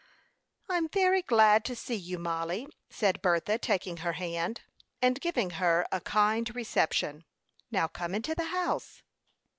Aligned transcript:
"I'm 0.67 0.89
very 0.89 1.21
glad 1.21 1.63
to 1.65 1.75
see 1.75 1.93
you, 1.93 2.17
Mollie," 2.17 2.67
said 2.89 3.21
Bertha, 3.21 3.59
taking 3.59 3.97
her 3.97 4.13
hand, 4.13 4.61
and 4.99 5.21
giving 5.21 5.51
her 5.61 5.85
a 5.91 6.01
kind 6.01 6.55
reception. 6.55 7.23
"Now, 7.69 7.87
come 7.87 8.15
into 8.15 8.33
the 8.33 8.45
house." 8.45 9.03